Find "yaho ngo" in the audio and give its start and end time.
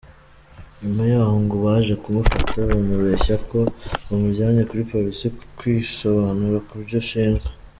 1.11-1.55